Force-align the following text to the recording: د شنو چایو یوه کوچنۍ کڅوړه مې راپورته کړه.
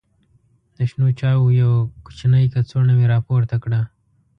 د 0.75 0.77
شنو 0.89 1.07
چایو 1.19 1.55
یوه 1.61 1.77
کوچنۍ 2.05 2.45
کڅوړه 2.53 2.93
مې 2.97 3.05
راپورته 3.13 3.55
کړه. 3.63 3.81